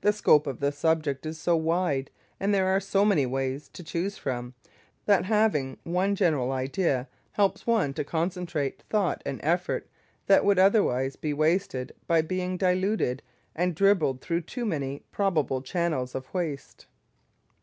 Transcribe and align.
The 0.00 0.14
scope 0.14 0.46
of 0.46 0.60
the 0.60 0.72
subject 0.72 1.26
is 1.26 1.38
so 1.38 1.54
wide, 1.54 2.10
and 2.40 2.54
there 2.54 2.68
are 2.68 2.80
so 2.80 3.04
many 3.04 3.26
ways 3.26 3.68
to 3.74 3.84
choose 3.84 4.16
from, 4.16 4.54
that 5.04 5.26
having 5.26 5.76
one 5.82 6.14
general 6.14 6.52
idea 6.52 7.06
helps 7.32 7.66
one 7.66 7.92
to 7.92 8.02
concentrate 8.02 8.80
thought 8.88 9.20
and 9.26 9.40
effort 9.42 9.86
that 10.24 10.42
would 10.42 10.58
otherwise 10.58 11.16
be 11.16 11.34
wasted 11.34 11.94
by 12.06 12.22
being 12.22 12.56
diluted 12.56 13.22
and 13.54 13.74
dribbled 13.74 14.22
through 14.22 14.40
too 14.40 14.64
many 14.64 15.00
probable 15.12 15.60
channels 15.60 16.14
of 16.14 16.32
waste. 16.32 16.86